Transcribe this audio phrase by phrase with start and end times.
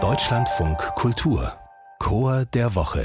[0.00, 1.52] Deutschlandfunk Kultur
[1.98, 3.04] Chor der Woche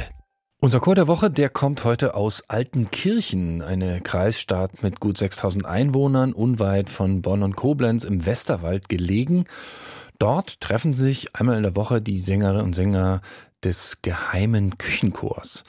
[0.60, 6.32] unser Chor der Woche, der kommt heute aus Altenkirchen, eine Kreisstadt mit gut 6000 Einwohnern,
[6.32, 9.46] unweit von Bonn und Koblenz im Westerwald gelegen.
[10.20, 13.22] Dort treffen sich einmal in der Woche die Sängerinnen und Sänger
[13.64, 15.64] des geheimen Küchenchors.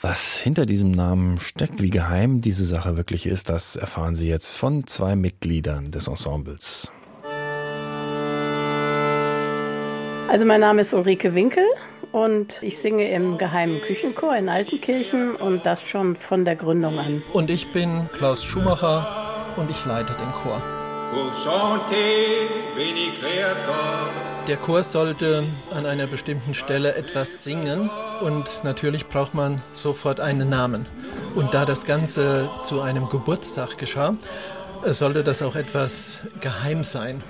[0.00, 4.52] Was hinter diesem Namen steckt, wie geheim diese Sache wirklich ist, das erfahren Sie jetzt
[4.52, 6.90] von zwei Mitgliedern des Ensembles.
[10.28, 11.64] Also mein Name ist Ulrike Winkel
[12.10, 17.22] und ich singe im Geheimen Küchenchor in Altenkirchen und das schon von der Gründung an.
[17.32, 20.60] Und ich bin Klaus Schumacher und ich leite den Chor.
[24.48, 27.88] Der Chor sollte an einer bestimmten Stelle etwas singen
[28.20, 30.86] und natürlich braucht man sofort einen Namen.
[31.36, 34.16] Und da das Ganze zu einem Geburtstag geschah,
[34.84, 37.22] sollte das auch etwas geheim sein.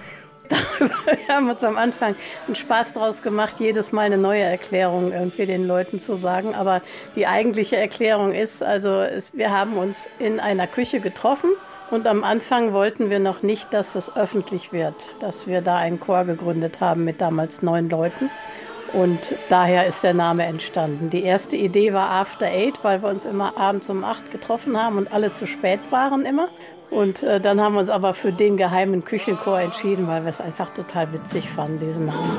[0.49, 5.47] Wir haben uns am Anfang einen Spaß draus gemacht, jedes Mal eine neue Erklärung irgendwie
[5.47, 6.55] den Leuten zu sagen.
[6.55, 6.83] Aber
[7.15, 11.51] die eigentliche Erklärung ist, also ist, wir haben uns in einer Küche getroffen
[11.91, 16.01] und am Anfang wollten wir noch nicht, dass es öffentlich wird, dass wir da einen
[16.01, 18.31] Chor gegründet haben mit damals neun Leuten.
[18.97, 21.11] Und daher ist der Name entstanden.
[21.11, 24.97] Die erste Idee war After Eight, weil wir uns immer abends um acht getroffen haben
[24.97, 26.49] und alle zu spät waren immer.
[26.91, 30.41] Und äh, dann haben wir uns aber für den geheimen Küchenchor entschieden, weil wir es
[30.41, 32.39] einfach total witzig fanden, diesen Namen.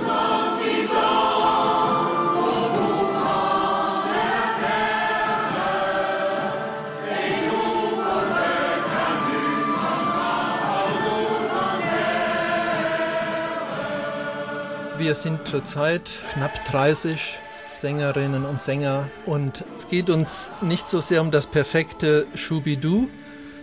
[15.00, 21.22] Wir sind zurzeit knapp 30 Sängerinnen und Sänger und es geht uns nicht so sehr
[21.22, 23.08] um das perfekte Schubidu,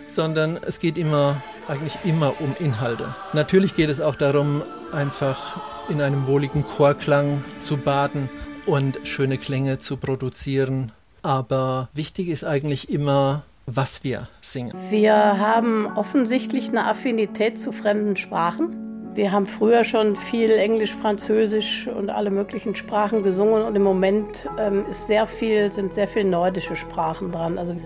[0.07, 3.13] sondern es geht immer, eigentlich immer um Inhalte.
[3.33, 4.63] Natürlich geht es auch darum,
[4.93, 8.29] einfach in einem wohligen Chorklang zu baden
[8.65, 10.93] und schöne Klänge zu produzieren.
[11.21, 14.71] Aber wichtig ist eigentlich immer, was wir singen.
[14.89, 18.84] Wir haben offensichtlich eine Affinität zu fremden Sprachen.
[19.15, 24.49] Wir haben früher schon viel Englisch, Französisch und alle möglichen Sprachen gesungen und im Moment
[24.59, 27.57] ähm, ist sehr viel, sind sehr viele nordische Sprachen dran.
[27.57, 27.77] Also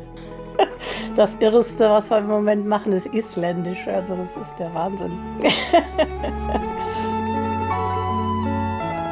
[1.16, 3.88] das Irreste, was wir im Moment machen, ist Isländisch.
[3.88, 5.12] Also das ist der Wahnsinn.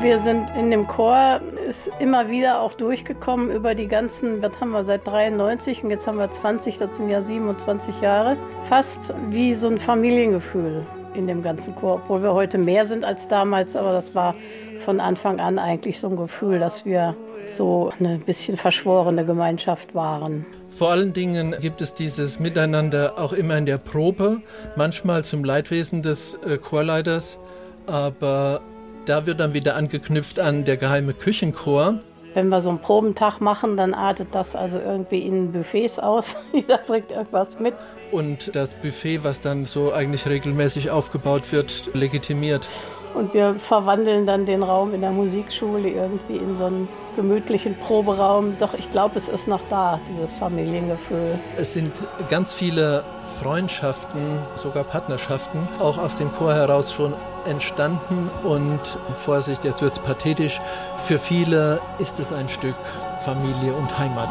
[0.02, 4.72] wir sind in dem Chor, ist immer wieder auch durchgekommen über die ganzen, was haben
[4.72, 9.54] wir seit 93 und jetzt haben wir 20, das sind ja 27 Jahre, fast wie
[9.54, 10.84] so ein Familiengefühl
[11.18, 14.36] in dem ganzen Chor, obwohl wir heute mehr sind als damals, aber das war
[14.80, 17.16] von Anfang an eigentlich so ein Gefühl, dass wir
[17.50, 20.46] so eine bisschen verschworene Gemeinschaft waren.
[20.70, 24.42] Vor allen Dingen gibt es dieses Miteinander auch immer in der Probe,
[24.76, 27.40] manchmal zum Leidwesen des äh, Chorleiters,
[27.86, 28.62] aber
[29.06, 32.00] da wird dann wieder angeknüpft an der geheime Küchenchor.
[32.38, 36.36] Wenn wir so einen Probentag machen, dann artet das also irgendwie in Buffets aus.
[36.54, 37.74] Jeder bringt irgendwas mit.
[38.12, 42.70] Und das Buffet, was dann so eigentlich regelmäßig aufgebaut wird, legitimiert.
[43.16, 48.56] Und wir verwandeln dann den Raum in der Musikschule irgendwie in so einen gemütlichen Proberaum.
[48.60, 51.40] Doch ich glaube, es ist noch da, dieses Familiengefühl.
[51.58, 51.92] Es sind
[52.30, 54.22] ganz viele Freundschaften,
[54.54, 57.16] sogar Partnerschaften, auch aus dem Chor heraus schon
[57.48, 58.30] entstanden.
[58.44, 60.60] Und Vorsicht, jetzt wird es pathetisch,
[60.98, 62.76] für viele ist es ein Stück
[63.20, 64.30] Familie und Heimat.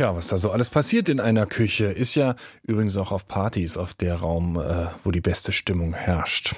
[0.00, 3.76] Tja, was da so alles passiert in einer Küche, ist ja übrigens auch auf Partys
[3.76, 6.56] auf der Raum, äh, wo die beste Stimmung herrscht.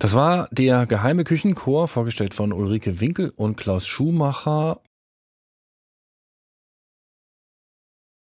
[0.00, 4.80] Das war der geheime Küchenchor, vorgestellt von Ulrike Winkel und Klaus Schumacher.